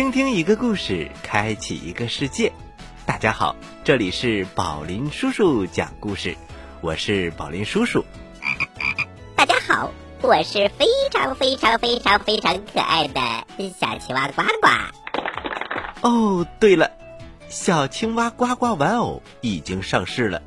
[0.00, 2.50] 倾听一个故事，开启一个世界。
[3.04, 6.38] 大家好，这里是宝林叔叔讲故事，
[6.80, 8.02] 我是宝林叔叔。
[9.36, 9.92] 大家好，
[10.22, 13.20] 我是非常非常非常非常可爱的
[13.78, 16.08] 小青蛙呱呱。
[16.08, 16.92] 哦，对了，
[17.50, 20.40] 小青蛙呱呱玩偶已经上市了，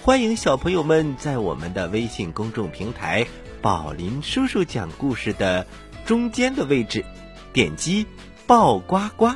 [0.00, 3.26] 欢迎小朋友们在我们的微信公众平台
[3.60, 5.66] “宝林叔叔讲故事”的
[6.06, 7.04] 中间的位置，
[7.52, 8.06] 点击
[8.46, 9.30] 抱呱呱，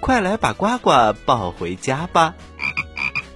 [0.00, 2.34] 快来把呱呱抱回家吧！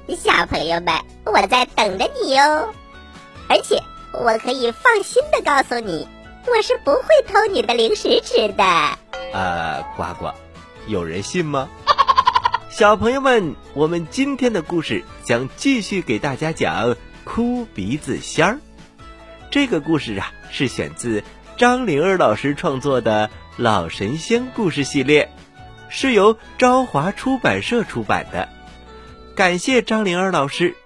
[0.09, 2.69] 小朋友们，我在等着你哟，
[3.49, 6.07] 而且我可以放心的告诉你，
[6.47, 8.65] 我是不会偷你的零食吃的。
[9.33, 10.33] 呃，呱呱，
[10.87, 11.69] 有人信吗？
[12.71, 16.95] 小朋友们，我们今天的故事将继续给大家讲
[17.25, 18.59] 哭鼻子仙儿。
[19.51, 21.25] 这个故事啊，是选自
[21.57, 23.29] 张灵儿老师创作的
[23.59, 25.25] 《老神仙故事系列》，
[25.89, 28.51] 是由朝华出版社出版的。
[29.35, 30.77] 感谢张灵儿老师，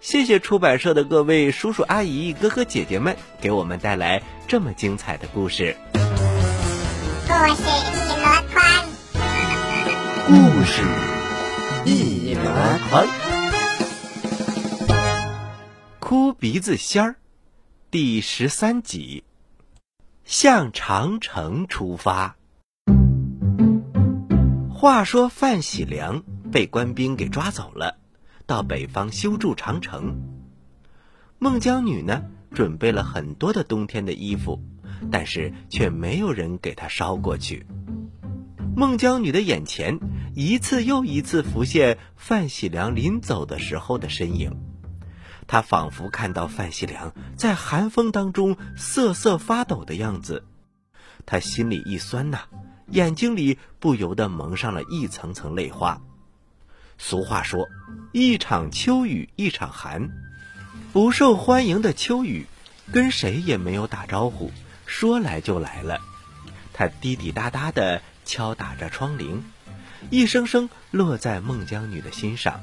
[0.00, 5.76] 谢谢出版社的各位叔叔阿姨、哥哥姐姐们，给我们带来这么精彩的故事。
[5.92, 5.96] 故
[7.56, 8.86] 事一箩筐，
[10.28, 10.82] 故事
[11.84, 12.44] 一箩
[12.90, 13.08] 筐，
[15.98, 17.16] 哭鼻子仙儿，
[17.90, 19.24] 第十三集，
[20.24, 22.36] 向长城出发。
[24.68, 27.98] 话说范喜良被官兵给抓走了，
[28.46, 30.22] 到北方修筑长城。
[31.38, 32.22] 孟姜女呢，
[32.52, 34.62] 准备了很多的冬天的衣服，
[35.10, 37.66] 但是却没有人给她捎过去。
[38.76, 39.98] 孟姜女的眼前
[40.34, 44.56] 一次又一次浮现范喜良临走的时候的身影，
[45.50, 50.44] 他仿佛看到范喜良在寒风当中瑟瑟发抖的样子，
[51.26, 52.42] 他心里一酸呐。
[52.86, 56.00] 眼睛里不由得蒙上了一层层泪花。
[56.98, 57.66] 俗话说
[58.14, 60.10] ：“一场秋雨一场寒。”
[60.94, 62.46] 不受欢迎的秋雨，
[62.92, 64.52] 跟谁也没有打招呼，
[64.86, 65.98] 说来就来了。
[66.72, 69.40] 他滴滴答答地敲打着窗棂，
[70.10, 72.60] 一声声落在孟姜女的心上。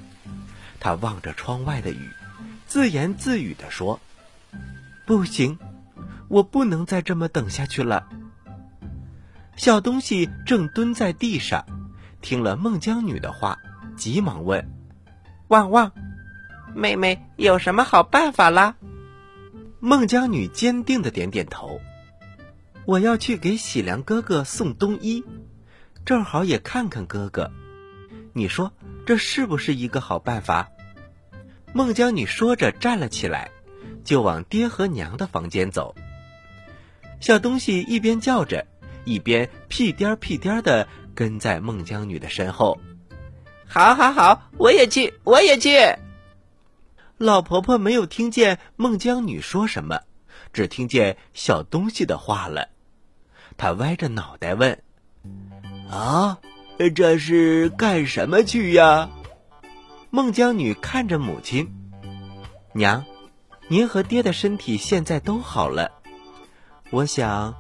[0.80, 2.10] 他望着窗外的雨，
[2.78, 4.00] 自言自语地说
[5.08, 5.58] ：“不行，
[6.28, 8.08] 我不能再这么等下去了。”
[9.58, 11.66] 小东西正蹲在地上，
[12.22, 13.58] 听了孟姜女的话，
[13.96, 14.64] 急忙问
[15.50, 15.92] ：“旺旺，
[16.76, 18.76] 妹妹有什么好办法啦？”
[19.82, 21.82] 孟姜女坚定的点点头
[22.86, 25.24] ：“我要去给喜良哥哥送冬衣，
[26.06, 27.52] 正好也看看哥哥。
[28.34, 28.72] 你说
[29.04, 30.70] 这是不是一个好办法？”
[31.74, 33.52] 孟姜女说着站了起来，
[34.04, 35.96] 就往爹和娘的房间走。
[37.20, 38.66] 小东西一边叫着。
[39.06, 40.86] 一边屁颠儿屁颠儿的
[41.16, 42.78] 跟在孟姜女的身后，
[43.66, 45.80] 好，好，好，我也去，我也去。
[47.18, 50.02] 老婆婆没有听见孟姜女说什么，
[50.52, 52.68] 只听见小东西的话了。
[53.56, 54.84] 她歪着脑袋问
[55.90, 56.40] ：“啊，
[56.94, 59.10] 这是干什么去呀？”
[60.10, 61.74] 孟姜女看着母亲
[62.74, 63.06] ：“娘，
[63.68, 65.92] 您和爹的身体现在都好了，
[66.90, 67.56] 我想。”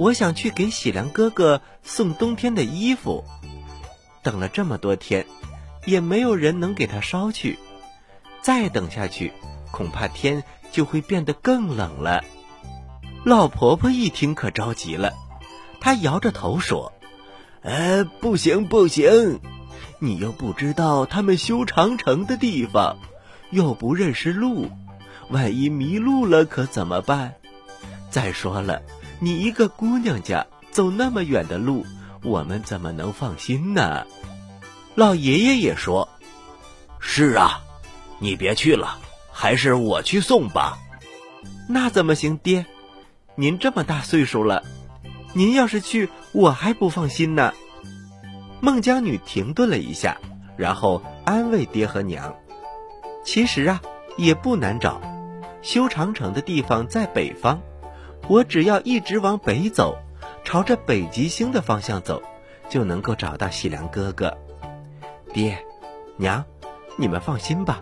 [0.00, 3.22] 我想去给喜良哥哥送冬天的衣服，
[4.20, 5.24] 等了这么多天，
[5.84, 7.56] 也没有人能给他捎去。
[8.42, 9.32] 再等下去，
[9.70, 10.42] 恐怕天
[10.72, 12.24] 就会变得更冷了。
[13.24, 15.12] 老婆婆一听可着急了，
[15.80, 16.92] 她摇着头说
[17.62, 19.38] ：“呃，不行不行，
[19.98, 22.98] 你又不知道他们修长城的地方，
[23.50, 24.70] 又不认识路，
[25.30, 27.34] 万一迷路了可怎么办？
[28.10, 28.82] 再说了。”
[29.18, 31.86] 你一个姑娘家走那么远的路，
[32.22, 34.06] 我们怎么能放心呢？
[34.94, 36.06] 老爷爷也说
[37.00, 37.62] ：“是啊，
[38.18, 38.98] 你别去了，
[39.32, 40.76] 还是我去送吧。”
[41.66, 42.66] 那怎么行，爹？
[43.36, 44.62] 您这么大岁数了，
[45.32, 47.54] 您要是去，我还不放心呢。
[48.60, 50.18] 孟姜女停顿了一下，
[50.56, 52.34] 然后安慰爹和娘
[53.24, 53.80] ：“其实啊，
[54.16, 55.00] 也不难找，
[55.62, 57.60] 修长城的地方在北方。”
[58.28, 59.96] 我只要一直往北走，
[60.42, 62.20] 朝着北极星的方向走，
[62.68, 64.36] 就能够找到喜良哥哥。
[65.32, 65.64] 爹，
[66.16, 66.44] 娘，
[66.96, 67.80] 你们放心吧，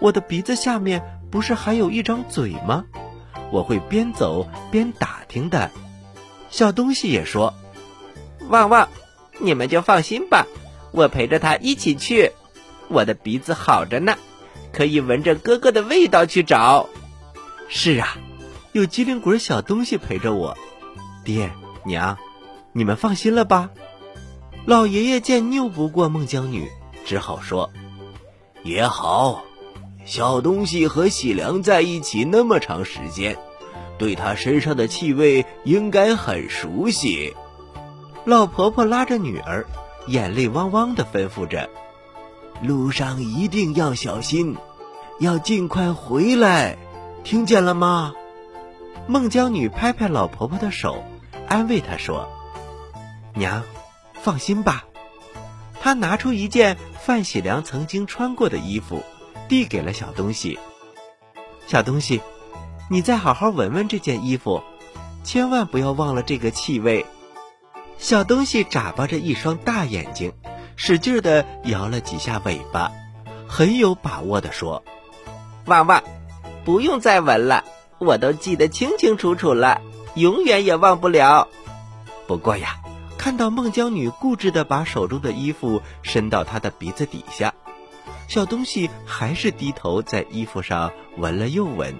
[0.00, 2.86] 我的鼻子下面不是还有一张嘴吗？
[3.52, 5.70] 我会边走边打听的。
[6.50, 7.54] 小东西也说
[8.50, 8.88] ：“旺旺，
[9.38, 10.46] 你们就放心吧，
[10.92, 12.32] 我陪着他一起去。
[12.88, 14.16] 我的鼻子好着呢，
[14.72, 16.88] 可以闻着哥哥的味道去找。”
[17.68, 18.18] 是啊。
[18.72, 20.56] 有机灵鬼小东西陪着我，
[21.24, 21.50] 爹
[21.84, 22.16] 娘，
[22.72, 23.70] 你们放心了吧？
[24.66, 26.68] 老爷爷见拗不过孟姜女，
[27.06, 27.70] 只好说
[28.62, 29.42] ：“也好，
[30.04, 33.38] 小东西和喜良在一起那么长时间，
[33.96, 37.34] 对他身上的气味应该很熟悉。”
[38.24, 39.66] 老婆婆拉着女儿，
[40.06, 41.68] 眼泪汪汪的吩咐着
[42.62, 44.56] ：“路上一定要小心，
[45.18, 46.76] 要尽快回来，
[47.24, 48.14] 听见了吗？”
[49.06, 51.02] 孟姜女拍拍老婆婆的手，
[51.46, 52.28] 安慰她说
[53.34, 53.62] ：“娘。”
[54.20, 54.84] 放心吧，
[55.80, 59.04] 他拿出一件范喜良曾经穿过的衣服，
[59.48, 60.58] 递给了小东西。
[61.68, 62.20] 小东西，
[62.90, 64.60] 你再好好闻闻这件衣服，
[65.22, 67.06] 千万不要忘了这个气味。
[67.98, 70.32] 小东西眨巴着一双大眼睛，
[70.76, 72.90] 使劲的摇了几下尾巴，
[73.46, 74.82] 很有把握的说
[75.66, 76.02] ：“旺旺，
[76.64, 77.64] 不用再闻了，
[77.98, 79.80] 我都记得清清楚楚了，
[80.14, 81.48] 永远也忘不了。
[82.26, 82.76] 不过呀。”
[83.18, 87.52] 看到孟姜女固执地把手中的衣服伸到她的鼻子底下，
[88.28, 91.96] 小东西还是低头在衣服上闻了又闻。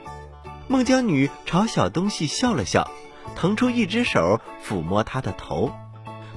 [0.69, 2.89] 孟姜女朝小东西笑了笑，
[3.35, 5.73] 腾出一只手抚摸他的头。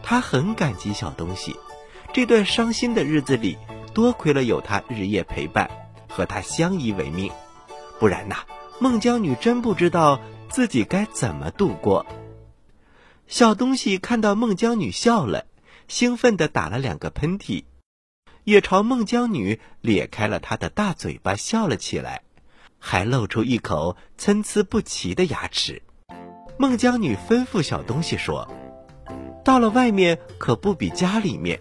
[0.03, 1.55] 他很感激小东西，
[2.13, 3.57] 这段伤心的日子里，
[3.93, 5.69] 多亏了有他日夜陪伴，
[6.07, 7.31] 和他相依为命，
[7.99, 8.37] 不然呐，
[8.79, 10.19] 孟姜女真不知道
[10.49, 12.05] 自己该怎么度过。
[13.27, 15.45] 小东西看到孟姜女笑了，
[15.87, 17.63] 兴奋地打了两个喷嚏，
[18.43, 22.23] 也朝孟姜女咧开了他的大嘴巴笑了起来，
[22.79, 25.81] 还露出一口参差不齐的牙齿。
[26.57, 28.47] 孟姜女吩咐小东西说
[29.43, 31.59] ：“到了外面可不比家里面，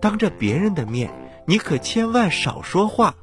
[0.00, 1.10] 当着别人的面，
[1.46, 3.14] 你可千万少说话。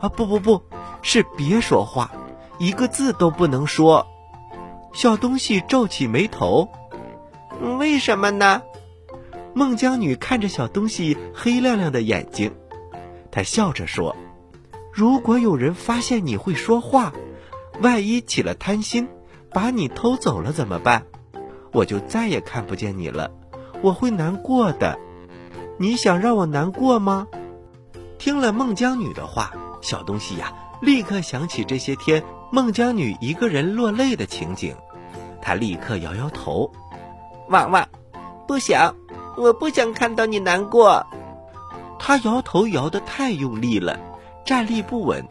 [0.00, 0.62] 啊，不不不，
[1.02, 2.10] 是别说话，
[2.58, 4.06] 一个字都不能说。”
[4.92, 6.68] 小东西皱起眉头。
[7.78, 8.62] 为什么呢？
[9.54, 12.52] 孟姜女看着小东西黑亮亮的眼睛，
[13.30, 14.14] 她笑着说
[14.92, 17.14] ：“如果有人发现你会说话，
[17.80, 19.08] 万一起了贪心，
[19.50, 21.04] 把你偷走了怎么办？
[21.76, 23.30] 我就再也看不见你了，
[23.82, 24.98] 我会难过的。
[25.78, 27.26] 你想让我难过吗？”
[28.16, 29.52] 听了孟姜女的话，
[29.82, 30.50] 小东西呀，
[30.80, 34.74] 立刻想起这些天孟姜女一个人落泪的情景，
[35.42, 36.72] 他立刻摇摇头。
[37.50, 37.86] 旺旺，
[38.48, 38.94] 不想，
[39.36, 41.06] 我不想看到你难过。
[41.98, 44.00] 他摇头摇得太用力了，
[44.46, 45.22] 站立不稳，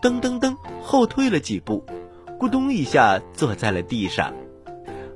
[0.00, 1.84] 噔噔噔后退了几步，
[2.38, 4.32] 咕咚一下坐在了地上。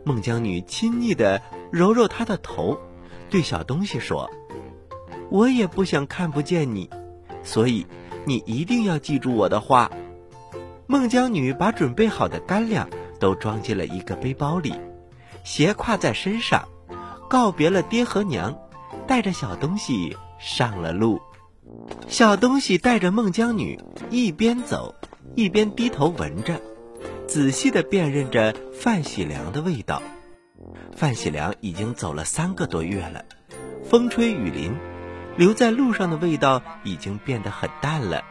[0.05, 1.41] 孟姜女亲昵地
[1.73, 2.79] 揉揉他的头，
[3.31, 4.31] 对小东西说
[5.31, 6.89] ：“我也不想看不见你，
[7.43, 7.87] 所以
[8.25, 9.91] 你一定要记住我的话。”
[10.87, 14.75] 孟姜女把准备好的干粮都装进了一个背包里。
[15.43, 16.69] 斜挎在身上，
[17.29, 18.57] 告别了爹和娘，
[19.07, 21.21] 带着小东西上了路。
[22.09, 23.79] 小东西带着孟姜女
[24.11, 24.95] 一边走，
[25.35, 26.61] 一边低头闻着，
[27.27, 30.03] 仔细的辨认着范喜良的味道。
[30.95, 33.25] 范喜良已经走了三个多月了，
[33.85, 34.77] 风吹雨淋，
[35.37, 38.23] 留在路上的味道已经变得很淡了。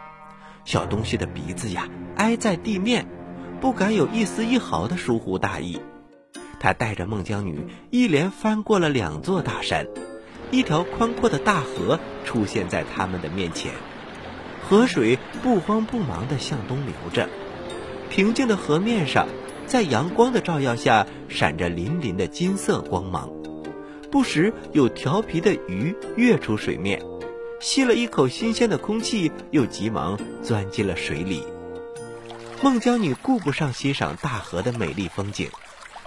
[0.64, 3.06] 小东西的鼻子呀挨在地面，
[3.60, 5.82] 不敢有一丝一毫的疏忽大意。
[6.60, 9.88] 他带着孟姜女一连翻过了两座大山，
[10.52, 13.74] 一条宽阔的大河出现在他们的面前。
[14.64, 17.28] 河水不慌不忙地向东流着，
[18.14, 19.28] 平静的河面上，
[19.66, 23.28] 在阳光的照耀下闪着粼粼的金色光芒。
[24.12, 27.02] 不时有调皮的鱼跃出水面，
[27.60, 31.44] 吸了一口新鲜的空气，又急忙钻进了水里。
[32.62, 35.50] 孟姜女顾不上欣赏大河的美丽风景。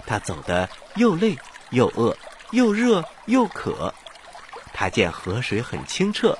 [0.05, 1.37] 她走得又累
[1.71, 2.15] 又饿
[2.51, 3.93] 又热又渴，
[4.71, 6.37] 她见河水很清澈，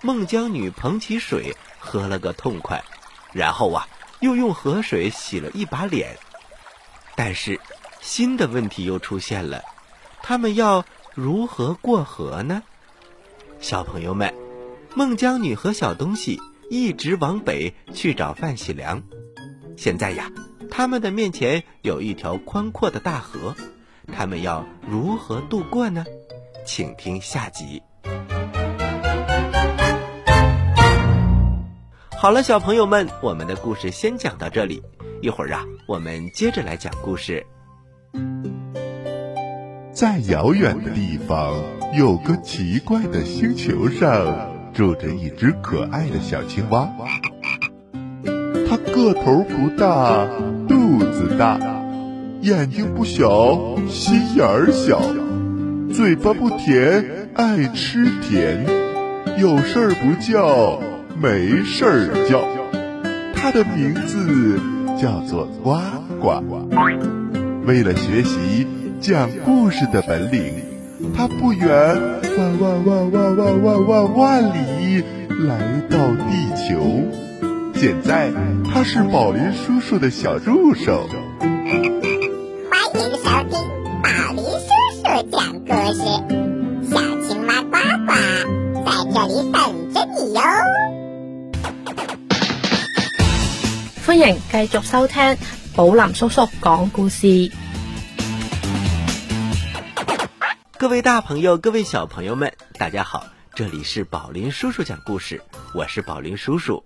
[0.00, 2.84] 孟姜女捧起水喝了个痛快，
[3.32, 3.88] 然后啊，
[4.22, 6.16] 又用河水洗了一把脸。
[7.14, 7.60] 但是
[8.00, 9.62] 新的问题又出现了，
[10.22, 12.62] 他们要如何过河呢？
[13.60, 14.34] 小朋友们，
[14.96, 19.02] 孟姜女和小东西一直往北去找范喜良，
[19.76, 20.32] 现在呀。
[20.70, 23.54] 他们的面前有一条宽阔的大河，
[24.10, 26.06] 他们要如何渡过呢？
[26.64, 27.82] 请听下集。
[32.22, 34.80] 好了，小朋友们，我们的故事先讲到这里，
[35.22, 37.44] 一会儿啊，我们接着来讲故事。
[39.92, 41.60] 在遥远的地方，
[41.98, 46.88] 有个奇怪的星球上，住着一只可爱的小青蛙。
[48.68, 50.24] 它个头不大。
[50.68, 51.58] 肚子大，
[52.40, 55.02] 眼睛不小，心眼儿小，
[55.92, 58.64] 嘴巴不甜，爱吃甜，
[59.40, 60.80] 有事儿不叫，
[61.20, 62.42] 没事儿叫。
[63.34, 64.60] 它的名字
[65.00, 65.78] 叫做呱
[66.20, 66.42] 呱。
[67.66, 68.66] 为了学习
[69.00, 70.54] 讲故事的本领，
[71.16, 71.68] 它不远
[72.38, 77.02] 万万万万万万万万里来到地球。
[77.74, 78.30] 现在，
[78.64, 81.08] 它是宝林叔叔的小助手。
[94.12, 95.38] 歡迎继续收听
[95.74, 97.50] 宝林叔叔讲故事。
[100.76, 105.42] 各位大朋友，各位小朋友们，大家好，这里是宝林叔叔讲故事，
[105.74, 106.84] 我是宝林叔叔。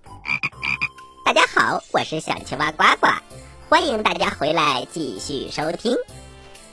[1.24, 3.08] 大家好，我是小青蛙呱呱，
[3.68, 5.96] 欢迎大家回来继续收听。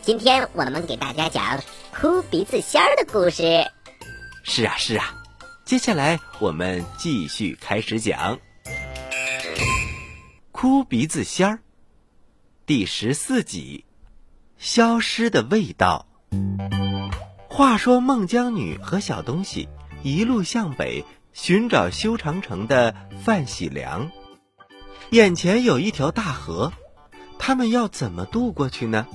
[0.04, 1.64] 今天我们给大家讲
[2.00, 3.66] 哭鼻子仙儿的故事。
[4.44, 5.16] 是啊，是啊，
[5.66, 8.36] 接下来我们继续开始讲
[10.64, 11.56] 《哭鼻子仙儿》
[12.66, 13.84] 第十四集
[14.58, 16.06] 《消失的味道》。
[17.50, 19.68] 话说孟姜女和小东西
[20.04, 21.04] 一路向北
[21.34, 24.10] 寻找修长城的范喜良，
[25.10, 26.72] 眼前有一条大河，
[27.38, 29.06] 他们要怎么渡过去呢？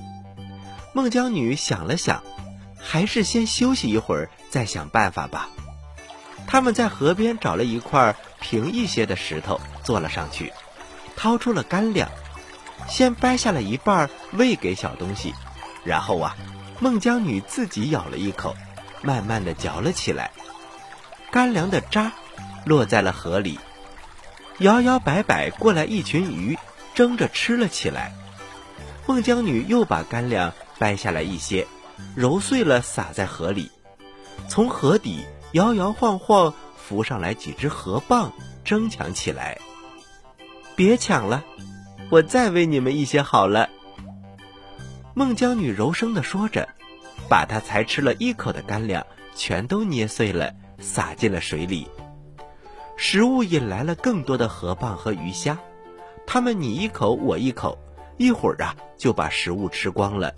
[0.93, 2.23] 孟姜女想了想，
[2.77, 5.49] 还是先休息一会儿再想办法吧。
[6.45, 10.53] 他们在河边找了一块平一些的石头坐了上去，
[11.19, 12.09] 掏出了干粮，
[12.87, 15.35] 先掰下了一半喂给小东西，
[15.83, 16.33] 然后啊。
[16.79, 18.55] 孟姜女自己咬了一口，
[19.01, 20.31] 慢慢的嚼了起来。
[21.29, 22.13] 干粮的渣
[22.65, 23.59] 落在了河里，
[24.59, 26.57] 摇摇摆摆过来一群鱼，
[26.93, 28.13] 争着吃了起来。
[29.05, 31.67] 孟姜女又把干粮掰下来一些，
[32.15, 33.69] 揉碎了撒在河里。
[34.47, 38.31] 从河底摇摇晃晃浮上来几只河蚌，
[38.63, 39.59] 争抢起来。
[40.79, 41.43] 别抢了，
[42.09, 43.69] 我再喂你们一些好了。
[45.13, 46.69] 孟姜女柔声地说着，
[47.27, 49.05] 把她才吃了一口的干粮
[49.35, 51.89] 全都捏碎了，撒进了水里。
[52.95, 55.59] 食物引来了更多的河蚌和鱼虾，
[56.25, 57.77] 它们你一口我一口，
[58.15, 60.33] 一会儿啊就把食物吃光了，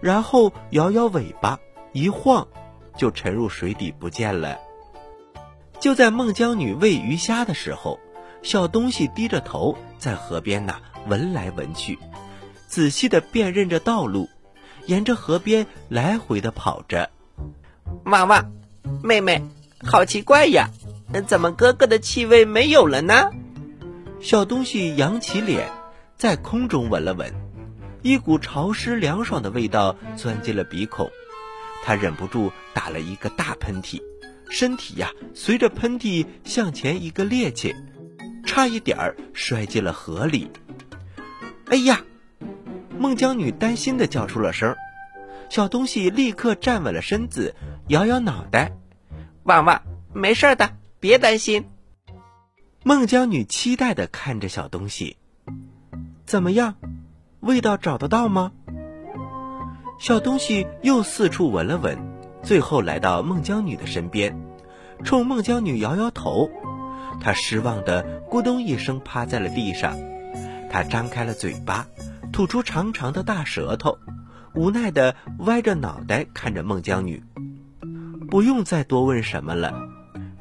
[0.00, 1.60] 然后摇摇尾巴，
[1.92, 2.48] 一晃
[2.96, 4.58] 就沉入水底不见了。
[5.78, 8.00] 就在孟姜女喂鱼虾的时候，
[8.46, 11.98] 小东西低着头在河边呐闻来闻去。
[12.68, 14.28] 仔细的辨认着道路，
[14.86, 17.10] 沿着河边来回的跑着。
[18.04, 18.46] 娃娃，
[19.02, 19.42] 妹妹，
[19.82, 20.70] 好奇怪呀，
[21.26, 23.32] 怎么哥哥的气味没有了呢？
[24.20, 25.68] 小东西扬起脸，
[26.16, 27.34] 在空中闻了闻，
[28.02, 31.10] 一股潮湿凉爽的味道钻进了鼻孔，
[31.82, 34.00] 他忍不住打了一个大喷嚏，
[34.48, 37.74] 身体呀随着喷嚏向前一个趔趄，
[38.56, 40.50] 差一点儿摔进了河里。
[41.66, 42.00] 哎呀！
[42.98, 44.74] 孟姜女担心的叫出了声，
[45.50, 47.54] 小东西立刻站稳了身子，
[47.88, 48.72] 摇摇脑袋
[49.44, 49.82] ：“旺旺，
[50.14, 50.70] 没事的，
[51.00, 51.66] 别担心。”
[52.82, 55.18] 孟姜女期待的看着小东西
[56.24, 56.76] ：“怎么样，
[57.40, 58.52] 味道找得到吗？”
[60.00, 61.98] 小东西又四处闻了闻，
[62.42, 64.34] 最后来到孟姜女的身边，
[65.04, 66.50] 冲孟姜女摇摇头，
[67.20, 69.96] 他失望的咕咚一声趴在了地上，
[70.70, 71.86] 他张开了嘴巴。
[72.32, 73.98] 吐出长长的大舌头，
[74.54, 77.22] 无奈的歪着脑袋看着孟姜女。
[78.28, 79.72] 不用再多问什么了，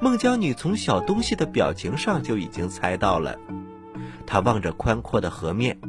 [0.01, 3.37] 孟姜女从小东西的表情上就已经猜到了。
[4.25, 5.79] 她望着宽阔的河面，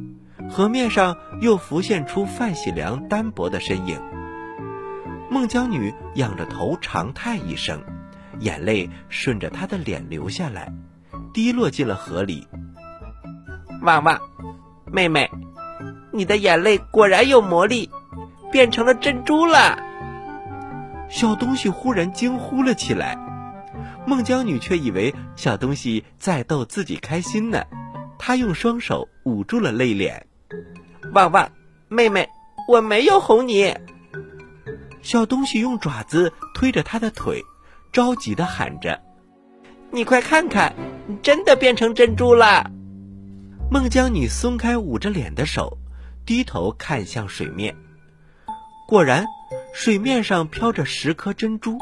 [0.49, 4.01] 河面上又浮现出范喜良单薄的身影。
[5.29, 7.83] 孟姜女仰着头长叹一声，
[8.41, 10.73] 眼泪顺着她的脸流下来，
[11.33, 12.47] 滴落进了河里。
[13.83, 14.21] 旺旺，
[14.91, 15.31] 妹妹。
[16.13, 17.91] 你的眼泪果然有魔力，
[18.51, 19.79] 变成了珍珠了。
[21.11, 23.19] 小东西忽然惊呼了起来，
[24.07, 27.65] 孟姜女却以为小东西在逗自己开心呢，
[28.19, 30.27] 她用双手捂住了泪脸。
[31.13, 31.51] 旺旺，
[31.89, 32.27] 妹妹，
[32.67, 33.77] 我没有哄你。
[35.03, 37.45] 小东西用爪子推着她的腿，
[37.97, 39.01] 着急的喊着
[39.91, 40.75] ：“你快看看，
[41.23, 42.71] 真的变成珍珠了。”
[43.73, 45.79] 孟姜女松开捂着脸的手。
[46.27, 47.75] 低头看向水面，
[48.87, 49.25] 果然，
[49.73, 51.79] 水面上飘着十颗珍珠，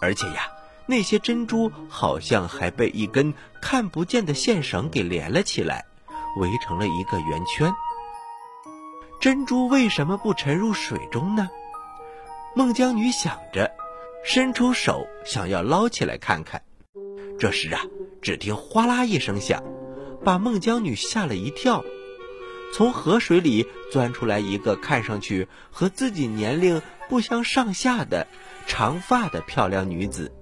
[0.00, 0.42] 而且呀，
[0.86, 5.84] 那些珍珠好像还被一根看不见的线绳给连了起来，
[6.38, 7.74] 围成了一个圆圈。
[9.18, 11.48] 珍珠为什么不沉入水中呢？
[12.54, 13.72] 孟姜女想着，
[14.24, 16.62] 伸出手想要捞起来看看。
[17.38, 17.82] 这时啊，
[18.22, 19.62] 只听哗啦一声响，
[20.24, 21.84] 把孟姜女吓了一跳。
[22.72, 28.26] 从河水里钻出来一个看上去和自己年龄不相上下的
[28.66, 30.32] 长发的漂亮女子。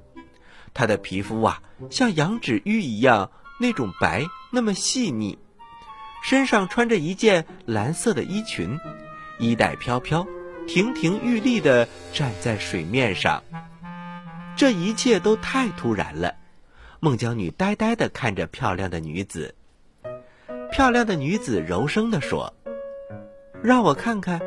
[0.72, 1.60] 她的皮肤啊，
[1.90, 5.38] 像羊脂玉一样那种白，那么细腻。
[6.22, 8.78] 身上穿着一件蓝色的衣裙，
[9.38, 10.26] 衣带飘飘，
[10.68, 13.42] 亭亭玉立地站在水面上。
[14.56, 16.34] 这一切都太突然了。
[17.00, 19.54] 孟姜女呆呆地看着漂亮的女子。
[20.70, 22.54] 漂亮的女子柔声地说
[23.62, 24.40] ：“让我看看，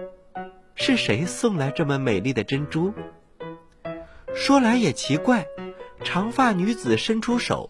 [0.76, 2.94] 是谁送来这么美丽的珍珠？”
[4.34, 5.46] 说来也奇怪，
[6.04, 7.70] 长发女子伸出手，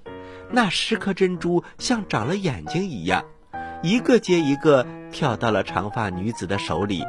[0.51, 3.25] 那十颗珍珠像长了眼睛一样，
[3.83, 7.03] 一个接一个跳到了长发女子的手里。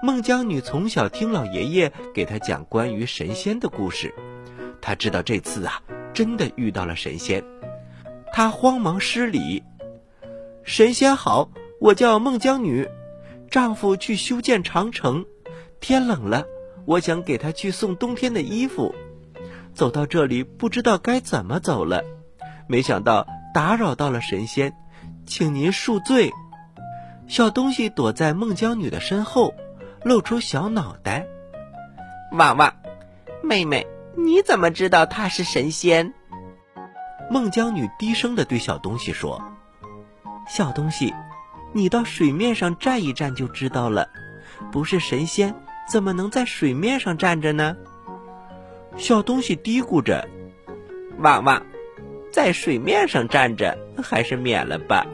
[0.00, 4.14] 孟姜女从小听老爷爷给她讲关于神仙的故事，
[4.80, 5.82] 她知道这次啊，
[6.14, 7.42] 真的遇到了神仙，
[8.32, 9.64] 她慌忙施礼。
[10.62, 12.88] 神仙好，我叫孟姜女，
[13.50, 15.26] 丈夫去修建长城，
[15.80, 16.44] 天冷了，
[16.84, 18.94] 我想给他去送冬天的衣服。
[19.74, 22.04] 走到这里，不知道该怎么走了，
[22.68, 24.74] 没想到打扰到了神仙，
[25.26, 26.30] 请您恕罪。
[27.26, 29.54] 小东西躲在孟姜女的身后，
[30.08, 31.26] 露出小脑袋。
[32.32, 32.74] 旺旺，
[33.42, 36.14] 妹妹，你怎么知道他是神仙？
[37.30, 39.38] 孟姜女低声的对小东西说。
[40.48, 41.12] 小东西，
[41.74, 44.08] 你到水面上站一站就知道了。
[44.72, 45.54] 不是神仙，
[45.86, 47.76] 怎么能在水面上站着呢？
[48.96, 50.26] 小东西嘀咕着
[51.20, 51.62] ：“旺旺，
[52.32, 55.06] 在水面上站着还是免了吧，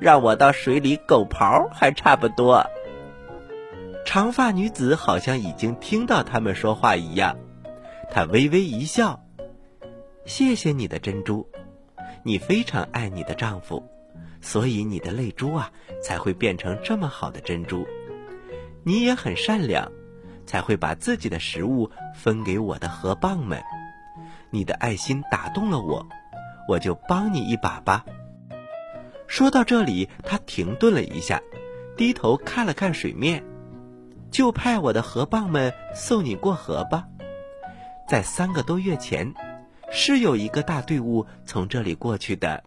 [0.00, 2.64] 让我到水里狗刨还差不多。”
[4.04, 7.36] 长发女子好像已经听到他们说话一样，
[8.10, 9.22] 她微微一笑
[10.26, 11.48] ：“谢谢你的珍珠，
[12.24, 13.82] 你非常爱你的丈夫。”
[14.42, 15.70] 所以你的泪珠啊，
[16.02, 17.86] 才会变成这么好的珍珠。
[18.82, 19.92] 你也很善良，
[20.46, 23.62] 才会把自己的食物分给我的河蚌们。
[24.48, 26.08] 你的爱心打动了我，
[26.66, 28.02] 我就帮你一把吧。
[29.26, 31.42] 说到这里，他停顿了一下，
[31.94, 33.44] 低头看了看水面，
[34.30, 37.04] 就派我的河蚌们送你过河吧。
[38.08, 39.34] 在三个多月前，
[39.92, 42.64] 是有一个大队伍从这里过去的。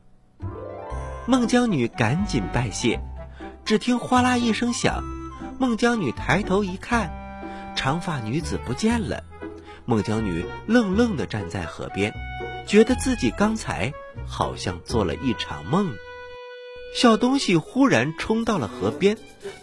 [1.26, 2.99] 孟姜女赶紧拜谢，
[3.63, 5.04] 只听哗啦一声响，
[5.58, 7.12] 孟姜女抬头一看，
[7.76, 9.23] 长发女子不见了。
[9.86, 12.13] 孟姜女愣愣地站在河边，
[12.65, 13.91] 觉得自己刚才
[14.26, 15.93] 好像做了一场梦。
[16.95, 19.17] 小东西忽然冲到了河边，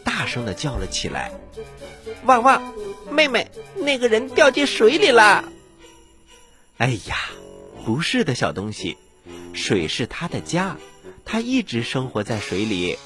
[0.04, 1.32] 大声地叫了起来
[2.24, 2.62] ：“旺旺，
[3.10, 5.44] 妹妹，那个人掉进水里了！”
[6.78, 7.16] 哎呀，
[7.84, 8.96] 不是的，小东西，
[9.52, 10.76] 水是他的家。
[11.24, 12.98] 他一直生活在水里。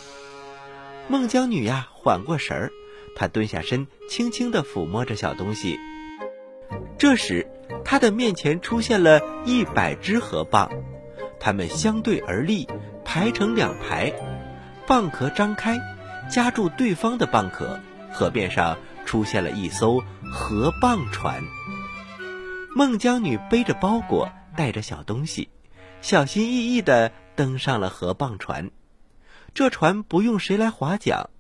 [1.09, 2.73] 孟姜女呀，缓过神儿，
[3.15, 5.79] 她蹲下身，轻轻地抚摸着小东西。
[6.97, 7.47] 这时，
[7.85, 10.71] 她的面前出现了一百只河蚌，
[11.39, 12.67] 它们相对而立，
[13.05, 14.11] 排成两排，
[14.87, 15.79] 蚌壳张开，
[16.31, 17.79] 夹住对方的蚌壳。
[18.11, 21.43] 河面上出现了一艘河蚌船。
[22.75, 25.49] 孟姜女背着包裹，带着小东西，
[26.01, 27.13] 小心翼翼地。
[27.37, 28.71] 登上了河蚌船，
[29.55, 31.31] 这船不用谁来划桨，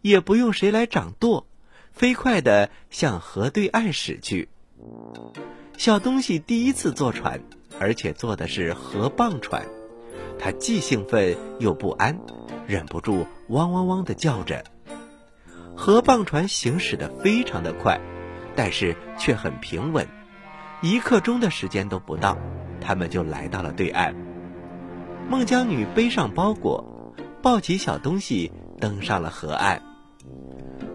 [0.00, 1.44] 也不用谁来掌舵，
[1.92, 4.48] 飞快地向河对岸驶去。
[5.76, 7.40] 小东西第一次坐船，
[7.80, 9.66] 而且坐的是河蚌船，
[10.38, 12.16] 他既兴奋又不安，
[12.68, 14.62] 忍不住汪汪汪地叫着。
[15.76, 17.98] 河蚌船行驶的非常的快，
[18.54, 20.06] 但是却很平稳，
[20.82, 22.36] 一刻钟的时间都不到，
[22.80, 24.14] 他们就来到了对岸。
[25.28, 29.82] 孟姜女背上包裹，抱起小东西，登上了河岸。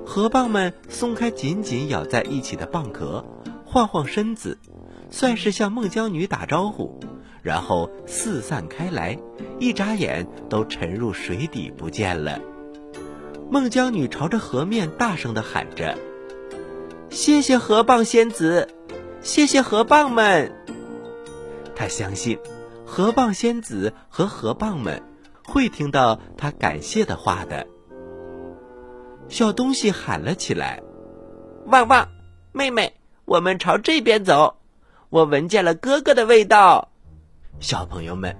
[0.05, 3.25] 河蚌们松开紧紧咬在一起的蚌壳，
[3.65, 4.59] 晃晃身子，
[5.09, 6.99] 算是向孟姜女打招呼，
[7.41, 9.17] 然后四散开来，
[9.59, 12.39] 一眨眼都沉入水底不见了。
[13.49, 15.97] 孟姜女朝着河面大声地喊着
[17.09, 18.67] ：“谢谢河蚌仙子，
[19.21, 20.51] 谢谢河蚌们。”
[21.75, 22.37] 她相信。
[22.87, 25.01] 河蚌仙子和河蚌们
[25.43, 27.65] 会听到他感谢的话的。
[29.27, 30.81] 小东西喊了起来
[31.65, 32.07] ：“旺旺，
[32.51, 32.93] 妹妹，
[33.25, 34.57] 我们朝这边走，
[35.09, 36.89] 我闻见了哥哥的味道。”
[37.59, 38.37] 小朋友们，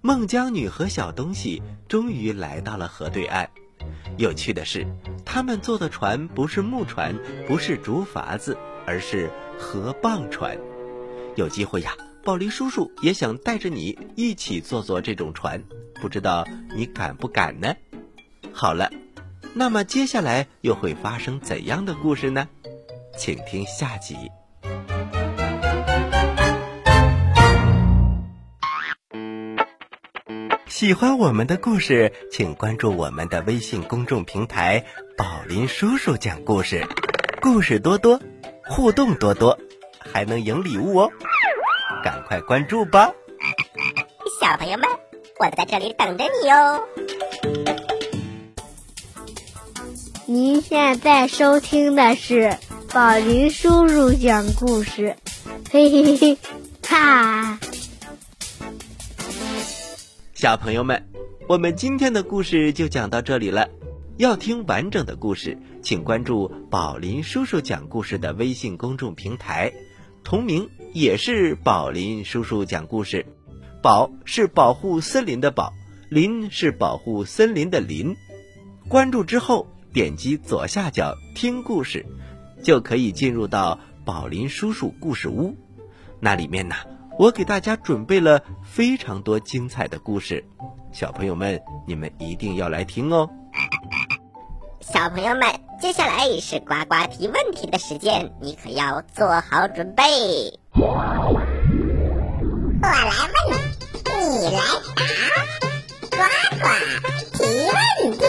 [0.00, 3.50] 孟姜女和小东西终于来到了河对岸。
[4.18, 4.86] 有趣的是，
[5.24, 7.16] 他们坐的船不是木船，
[7.46, 10.58] 不是竹筏子，而是河蚌船。
[11.36, 11.92] 有机会呀，
[12.22, 15.62] 宝林叔叔也想带着你一起坐坐这种船，
[16.00, 17.74] 不知道你敢不敢呢？
[18.52, 18.90] 好了，
[19.54, 22.48] 那么接下来又会发生怎样的故事呢？
[23.16, 24.16] 请听下集。
[30.82, 34.84] 喜欢我们的故事，请关注我们的微信公众平台
[35.16, 36.84] “宝林叔叔讲故事”，
[37.40, 38.20] 故事多多，
[38.66, 39.56] 互动多多，
[40.00, 41.12] 还能赢礼物哦！
[42.02, 43.12] 赶快关注吧，
[44.40, 44.88] 小朋友们，
[45.38, 46.82] 我在这里等着你哦。
[50.26, 52.58] 您现在收听的是
[52.92, 55.14] 宝林叔叔讲故事，
[55.70, 56.38] 嘿嘿嘿，
[56.82, 57.60] 哈。
[60.42, 61.06] 小朋友们，
[61.48, 63.68] 我们今天的故事就讲到这里了。
[64.16, 69.72] 要听完整的故事，请关注宝林叔叔讲故事的微信公众平台，
[70.24, 73.24] 同名也是宝林叔叔讲故事。
[73.84, 75.72] 宝是保护森林的宝，
[76.08, 78.16] 林是保护森林的林。
[78.88, 82.04] 关注之后，点击左下角听故事，
[82.64, 85.56] 就可以进入到宝林叔叔故事屋。
[86.18, 86.74] 那里面呢？
[87.22, 90.44] 我给大家准备了非常多精彩的故事，
[90.90, 93.30] 小朋友们，你们一定要来听哦！
[94.80, 95.48] 小朋友们，
[95.80, 100.02] 接下来是呱呱提问题的时间，你可要做好准备。
[100.72, 100.96] 我
[102.82, 102.98] 来
[103.46, 103.56] 问，
[104.40, 104.60] 你来
[104.96, 105.06] 答，
[106.10, 106.16] 呱
[106.58, 106.66] 呱
[107.38, 107.38] 提
[107.70, 108.24] 问题。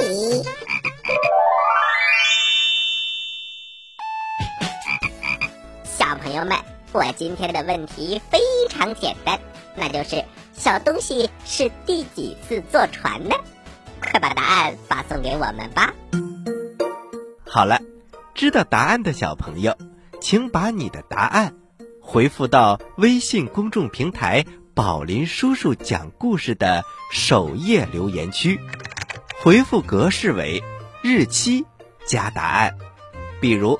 [5.84, 6.73] 小朋友们。
[6.94, 9.40] 我今天的问题非常简单，
[9.76, 13.36] 那就是小东西是第几次坐船呢？
[14.00, 15.92] 快把答案发送给我们吧！
[17.44, 17.82] 好了，
[18.36, 19.76] 知道答案的小朋友，
[20.22, 21.56] 请把你的答案
[22.00, 28.60] 回复到微信公众平台“宝林叔叔讲故事”的首页留言区，
[29.42, 30.62] 回复格式为
[31.02, 31.66] 日期
[32.06, 32.78] 加答案，
[33.42, 33.80] 比如。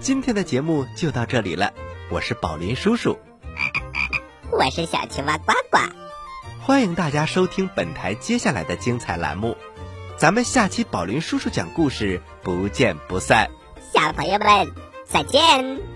[0.00, 1.72] 今天的节目就到这里了，
[2.10, 3.18] 我是宝林叔叔，
[4.52, 5.78] 我是小青蛙呱呱，
[6.60, 9.56] 欢迎大家收听本台接下来的精彩栏目，
[10.16, 13.50] 咱们下期宝林叔叔讲故事不见不散，
[13.92, 14.72] 小朋友们
[15.06, 15.95] 再见。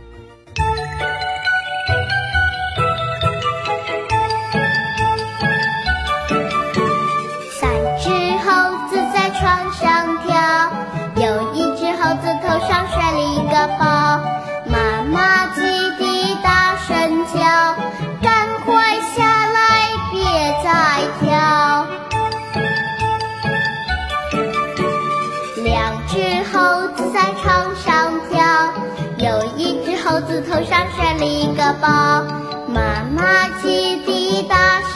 [30.65, 31.89] 上摔了一个包，
[32.69, 34.90] 妈妈气的大。